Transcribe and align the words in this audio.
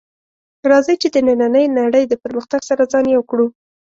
راځئ 0.71 0.95
چې 1.01 1.07
د 1.11 1.17
نننۍ 1.27 1.65
نړۍ 1.79 2.03
د 2.07 2.13
پرمختګ 2.23 2.61
سره 2.69 2.83
ځان 2.91 3.05
یو 3.15 3.23
کړو 3.29 3.47